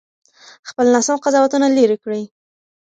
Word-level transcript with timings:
خپل 0.69 0.85
ناسم 0.93 1.17
قضاوتونه 1.25 1.67
لرې 1.77 1.97
کړئ. 2.03 2.23